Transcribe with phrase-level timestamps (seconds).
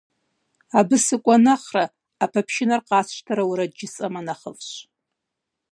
[0.79, 1.85] Абы сыкӀуэ нэхърэ,
[2.17, 4.69] Ӏэпэпшынэр къасщтэрэ уэрэд жысӀэмэ нэхъыфӀщ.